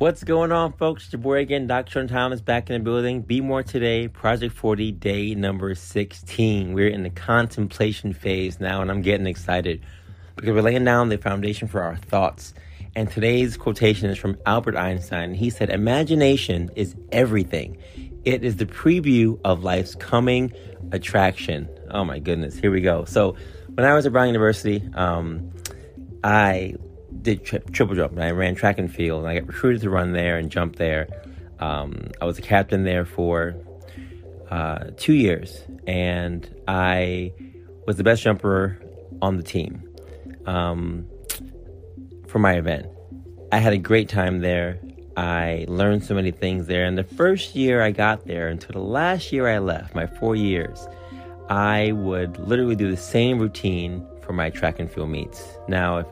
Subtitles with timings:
[0.00, 1.04] What's going on, folks?
[1.04, 2.06] It's your boy again, Dr.
[2.06, 3.20] Thomas, back in the building.
[3.20, 6.72] Be More Today, Project 40, day number 16.
[6.72, 9.82] We're in the contemplation phase now, and I'm getting excited
[10.36, 12.54] because we're laying down the foundation for our thoughts.
[12.96, 15.34] And today's quotation is from Albert Einstein.
[15.34, 17.76] He said, Imagination is everything,
[18.24, 20.50] it is the preview of life's coming
[20.92, 21.68] attraction.
[21.90, 23.04] Oh my goodness, here we go.
[23.04, 23.36] So,
[23.74, 25.50] when I was at Brown University, um,
[26.24, 26.76] I
[27.22, 28.18] did tri- triple jump.
[28.18, 31.08] I ran track and field, and I got recruited to run there and jump there.
[31.58, 33.54] Um, I was a captain there for
[34.50, 37.32] uh, two years, and I
[37.86, 38.80] was the best jumper
[39.22, 39.82] on the team
[40.46, 41.06] um,
[42.26, 42.86] for my event.
[43.52, 44.78] I had a great time there.
[45.16, 46.84] I learned so many things there.
[46.84, 50.36] And the first year I got there until the last year I left, my four
[50.36, 50.86] years,
[51.48, 55.44] I would literally do the same routine for my track and field meets.
[55.66, 56.06] Now, if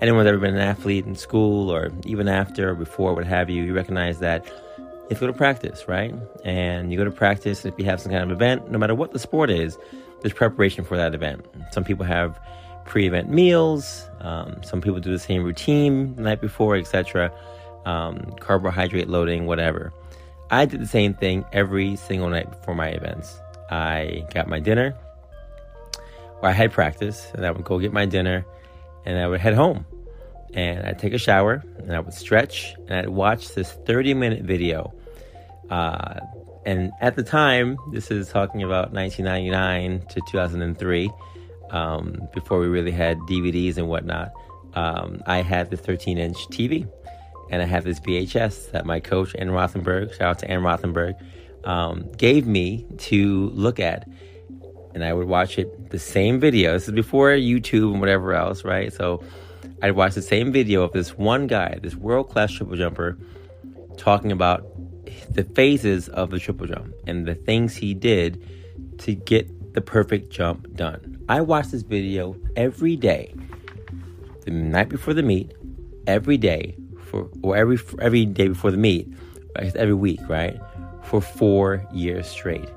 [0.00, 3.50] anyone that's ever been an athlete in school or even after or before, what have
[3.50, 4.46] you, you recognize that
[5.10, 6.14] you go to practice, right?
[6.44, 9.12] And you go to practice if you have some kind of event, no matter what
[9.12, 9.78] the sport is,
[10.20, 11.46] there's preparation for that event.
[11.72, 12.38] Some people have
[12.84, 14.08] pre-event meals.
[14.20, 17.32] Um, some people do the same routine the night before, etc.
[17.84, 19.92] Um, carbohydrate loading, whatever.
[20.50, 23.38] I did the same thing every single night before my events.
[23.70, 24.96] I got my dinner,
[26.40, 28.46] or I had practice, and I would go get my dinner
[29.08, 29.86] and I would head home
[30.52, 34.42] and I'd take a shower and I would stretch and I'd watch this 30 minute
[34.42, 34.92] video.
[35.70, 36.20] Uh,
[36.66, 41.10] and at the time, this is talking about 1999 to 2003,
[41.70, 44.30] um, before we really had DVDs and whatnot.
[44.74, 46.86] Um, I had the 13 inch TV
[47.50, 51.14] and I had this VHS that my coach, Ann Rothenberg, shout out to Ann Rothenberg,
[51.64, 54.06] um, gave me to look at
[54.94, 56.72] and I would watch it the same video.
[56.72, 58.92] This is before YouTube and whatever else, right?
[58.92, 59.22] So
[59.82, 63.18] I'd watch the same video of this one guy, this world class triple jumper,
[63.96, 64.66] talking about
[65.30, 68.42] the phases of the triple jump and the things he did
[68.98, 71.18] to get the perfect jump done.
[71.28, 73.34] I watched this video every day,
[74.44, 75.52] the night before the meet,
[76.06, 79.12] every day for or every every day before the meet,
[79.56, 80.58] every week, right?
[81.04, 82.68] For four years straight.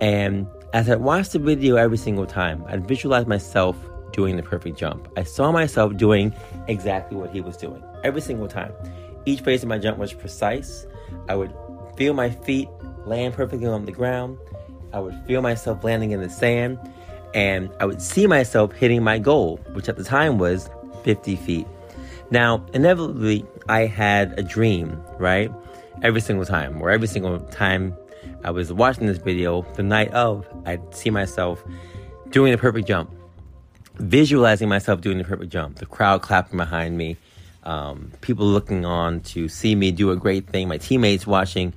[0.00, 3.76] And as I watched the video every single time, I visualized myself
[4.12, 5.08] doing the perfect jump.
[5.16, 6.34] I saw myself doing
[6.68, 8.72] exactly what he was doing every single time.
[9.26, 10.86] Each phase of my jump was precise.
[11.28, 11.52] I would
[11.96, 12.68] feel my feet
[13.04, 14.38] land perfectly on the ground.
[14.92, 16.78] I would feel myself landing in the sand.
[17.34, 20.68] And I would see myself hitting my goal, which at the time was
[21.04, 21.66] 50 feet.
[22.30, 25.50] Now, inevitably, I had a dream, right?
[26.02, 27.96] Every single time, or every single time
[28.42, 31.62] I was watching this video the night of, I'd see myself
[32.30, 33.10] doing the perfect jump,
[33.96, 37.16] visualizing myself doing the perfect jump, the crowd clapping behind me,
[37.64, 41.74] um, people looking on to see me do a great thing, my teammates watching,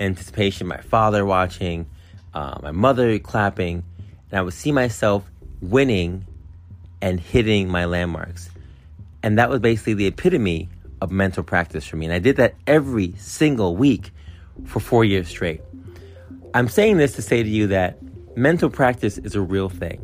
[0.00, 1.86] anticipation, my father watching,
[2.32, 3.84] uh, my mother clapping,
[4.30, 5.30] and I would see myself
[5.60, 6.26] winning
[7.02, 8.48] and hitting my landmarks.
[9.22, 10.70] And that was basically the epitome
[11.02, 12.06] of mental practice for me.
[12.06, 14.12] And I did that every single week
[14.64, 15.60] for four years straight.
[16.56, 17.98] I'm saying this to say to you that
[18.34, 20.02] mental practice is a real thing.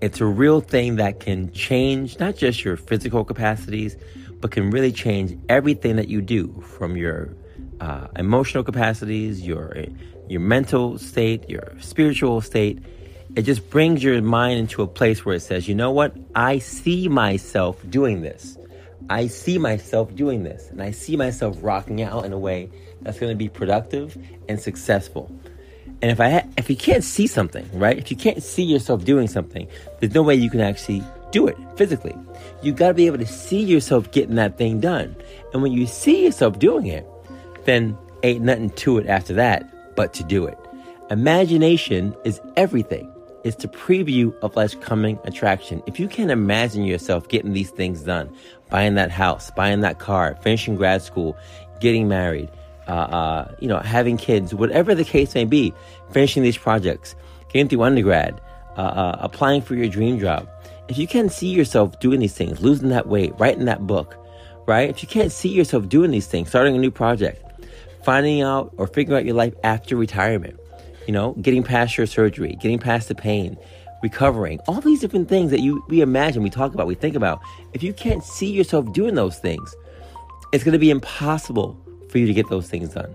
[0.00, 3.94] It's a real thing that can change not just your physical capacities,
[4.40, 7.36] but can really change everything that you do from your
[7.82, 9.76] uh, emotional capacities, your
[10.26, 12.82] your mental state, your spiritual state.
[13.36, 16.16] It just brings your mind into a place where it says, you know what?
[16.34, 18.56] I see myself doing this.
[19.10, 20.70] I see myself doing this.
[20.70, 22.70] And I see myself rocking out in a way
[23.02, 24.16] that's going to be productive
[24.48, 25.30] and successful.
[26.04, 27.96] And if I ha- if you can't see something, right?
[27.96, 29.66] If you can't see yourself doing something,
[29.98, 31.02] there's no way you can actually
[31.32, 32.14] do it physically.
[32.62, 35.16] You got to be able to see yourself getting that thing done.
[35.54, 37.06] And when you see yourself doing it,
[37.64, 40.58] then ain't nothing to it after that but to do it.
[41.08, 43.10] Imagination is everything.
[43.42, 45.82] It's the preview of life's coming attraction.
[45.86, 48.30] If you can't imagine yourself getting these things done,
[48.68, 51.34] buying that house, buying that car, finishing grad school,
[51.80, 52.50] getting married,
[52.88, 55.72] uh, uh, you know, having kids, whatever the case may be,
[56.10, 57.14] finishing these projects,
[57.52, 58.40] getting through undergrad,
[58.76, 60.48] uh, uh, applying for your dream job.
[60.88, 64.16] If you can't see yourself doing these things, losing that weight, writing that book,
[64.66, 64.90] right?
[64.90, 67.42] If you can't see yourself doing these things, starting a new project,
[68.04, 70.58] finding out or figuring out your life after retirement,
[71.06, 73.56] you know, getting past your surgery, getting past the pain,
[74.02, 77.40] recovering, all these different things that you we imagine, we talk about, we think about.
[77.72, 79.74] If you can't see yourself doing those things,
[80.52, 81.80] it's going to be impossible
[82.14, 83.12] for you to get those things done.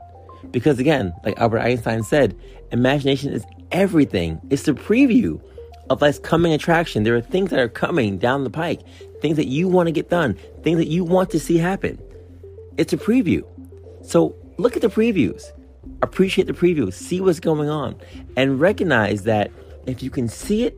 [0.52, 2.36] Because again, like Albert Einstein said,
[2.74, 4.42] imagination is everything.
[4.50, 5.42] It's the preview
[5.90, 7.04] of life's coming attraction.
[7.04, 8.82] There are things that are coming down the pike,
[9.22, 11.98] things that you want to get done, things that you want to see happen.
[12.76, 13.46] It's a preview.
[14.06, 15.46] So look at the previews,
[16.02, 17.96] appreciate the previews, see what's going on,
[18.36, 19.50] and recognize that
[19.86, 20.78] if you can see it,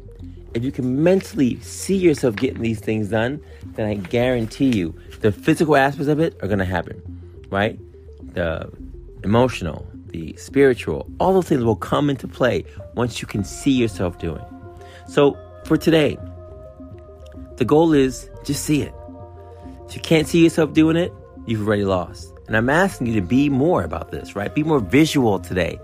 [0.53, 3.41] if you can mentally see yourself getting these things done,
[3.73, 7.01] then I guarantee you the physical aspects of it are going to happen,
[7.50, 7.79] right?
[8.33, 8.71] The
[9.23, 12.65] emotional, the spiritual, all those things will come into play
[12.95, 14.44] once you can see yourself doing.
[15.07, 16.18] So for today,
[17.57, 18.94] the goal is just see it.
[19.88, 21.13] If you can't see yourself doing it,
[21.45, 22.33] you've already lost.
[22.47, 24.53] And I'm asking you to be more about this, right?
[24.53, 25.79] Be more visual today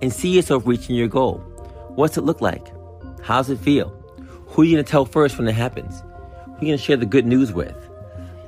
[0.00, 1.38] and see yourself reaching your goal.
[1.94, 2.66] What's it look like?
[3.22, 3.90] How's it feel?
[4.48, 6.02] Who are you to tell first when it happens?
[6.44, 7.87] Who are you to share the good news with?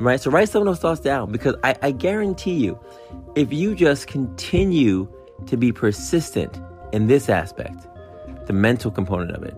[0.00, 0.18] Right?
[0.18, 2.80] So write some of those thoughts down because I, I guarantee you
[3.36, 5.06] if you just continue
[5.46, 6.58] to be persistent
[6.92, 7.86] in this aspect,
[8.46, 9.54] the mental component of it,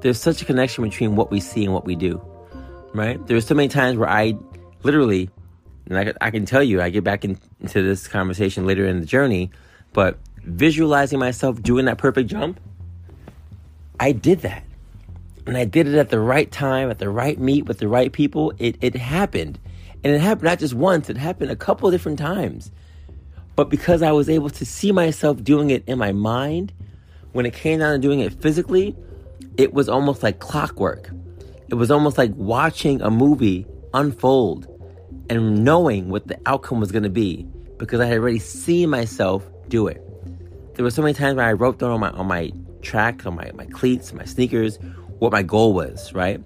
[0.00, 2.20] there's such a connection between what we see and what we do,
[2.94, 3.24] right?
[3.26, 4.34] There's so many times where I
[4.82, 5.30] literally,
[5.86, 9.00] and I, I can tell you, I get back in, into this conversation later in
[9.00, 9.50] the journey,
[9.92, 12.58] but visualizing myself doing that perfect jump,
[14.00, 14.64] I did that.
[15.46, 18.12] And I did it at the right time, at the right meet with the right
[18.12, 18.52] people.
[18.58, 19.58] It, it happened.
[20.02, 22.70] And it happened not just once, it happened a couple different times.
[23.56, 26.72] But because I was able to see myself doing it in my mind,
[27.32, 28.96] when it came down to doing it physically,
[29.56, 31.10] it was almost like clockwork.
[31.68, 34.66] It was almost like watching a movie unfold
[35.28, 37.46] and knowing what the outcome was going to be
[37.78, 40.04] because I had already seen myself do it.
[40.74, 42.52] There were so many times where I wrote down on my on my
[42.82, 44.78] track, on my, my cleats, my sneakers,
[45.20, 46.42] what my goal was, right?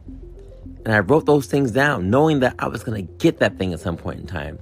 [0.84, 3.80] And I wrote those things down, knowing that I was gonna get that thing at
[3.80, 4.58] some point in time.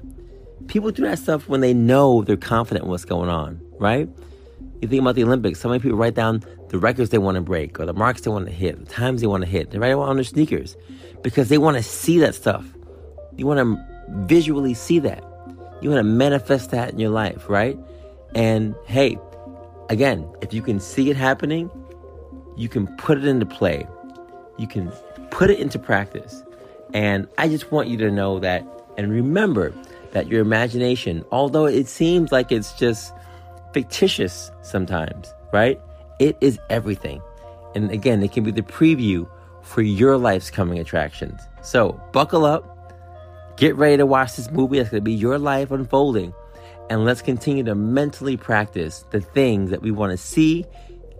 [0.68, 4.08] People do that stuff when they know they're confident in what's going on, right?
[4.80, 7.40] You think about the Olympics, so many people write down the records they want to
[7.40, 9.70] break or the marks they want to hit, the times they want to hit.
[9.70, 10.76] They write it on their sneakers
[11.22, 12.64] because they want to see that stuff.
[13.36, 13.84] You want to
[14.26, 15.24] visually see that.
[15.80, 17.78] You want to manifest that in your life, right?
[18.34, 19.18] And hey,
[19.88, 21.70] again, if you can see it happening,
[22.56, 23.86] you can put it into play.
[24.58, 24.90] You can
[25.30, 26.42] put it into practice.
[26.94, 28.64] And I just want you to know that
[28.96, 29.72] and remember
[30.12, 33.12] that your imagination, although it seems like it's just
[33.72, 35.80] fictitious sometimes, right?
[36.18, 37.22] It is everything.
[37.74, 39.28] And again, it can be the preview
[39.62, 41.40] for your life's coming attractions.
[41.62, 42.92] So buckle up,
[43.56, 44.78] get ready to watch this movie.
[44.78, 46.34] That's going to be your life unfolding.
[46.90, 50.66] And let's continue to mentally practice the things that we want to see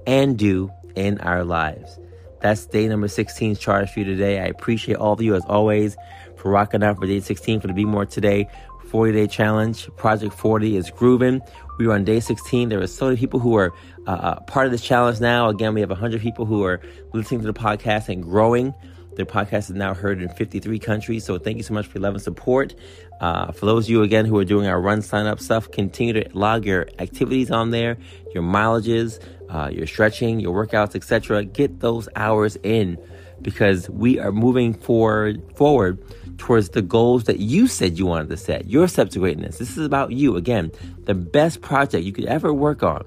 [0.07, 1.99] and do in our lives.
[2.43, 4.41] That's day number 16's charge for you today.
[4.41, 5.97] I appreciate all of you as always
[6.37, 8.49] for rocking out for day 16 for the Be More Today
[8.89, 9.89] 40 day challenge.
[9.97, 11.41] Project 40 is grooving.
[11.79, 12.69] We are on day 16.
[12.69, 13.73] There are so many people who are
[14.09, 15.49] uh, uh part of this challenge now.
[15.49, 16.81] Again, we have 100 people who are
[17.13, 18.75] listening to the podcast and growing.
[19.15, 21.25] Their podcast is now heard in 53 countries.
[21.25, 22.75] So thank you so much for your love and support.
[23.21, 26.65] Uh, for those of you, again, who are doing our RunSignup stuff, continue to log
[26.65, 27.99] your activities on there,
[28.35, 29.23] your mileages,
[29.53, 31.45] uh, your stretching, your workouts, etc.
[31.45, 32.99] Get those hours in
[33.43, 36.03] because we are moving forward, forward
[36.39, 38.67] towards the goals that you said you wanted to set.
[38.67, 39.59] Your steps to greatness.
[39.59, 40.37] This is about you.
[40.37, 40.73] Again,
[41.05, 43.05] the best project you could ever work on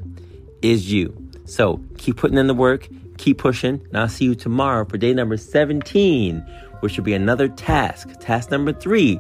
[0.62, 1.16] is you.
[1.46, 2.88] So keep putting in the work,
[3.18, 6.38] keep pushing, and I'll see you tomorrow for day number 17,
[6.82, 9.20] which will be another task, task number three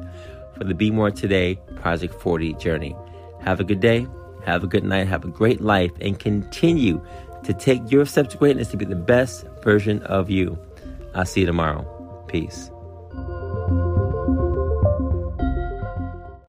[0.57, 2.95] for the Be More Today Project 40 journey.
[3.41, 4.07] Have a good day
[4.45, 5.07] Have a good night.
[5.07, 7.03] Have a great life and continue
[7.43, 10.57] to take your steps to greatness to be the best version of you.
[11.13, 11.83] I'll see you tomorrow.
[12.27, 12.69] Peace.